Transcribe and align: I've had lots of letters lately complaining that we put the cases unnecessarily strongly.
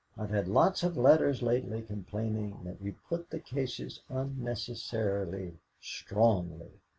I've 0.17 0.31
had 0.31 0.47
lots 0.47 0.81
of 0.81 0.97
letters 0.97 1.43
lately 1.43 1.83
complaining 1.83 2.61
that 2.63 2.81
we 2.81 2.93
put 3.07 3.29
the 3.29 3.39
cases 3.39 3.99
unnecessarily 4.09 5.59
strongly. 5.79 6.71